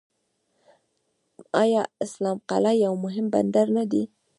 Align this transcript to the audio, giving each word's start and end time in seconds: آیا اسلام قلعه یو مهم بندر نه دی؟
آیا 1.63 1.81
اسلام 2.05 2.37
قلعه 2.49 2.73
یو 2.85 2.93
مهم 3.03 3.25
بندر 3.33 3.67
نه 3.77 3.83
دی؟ 3.91 4.03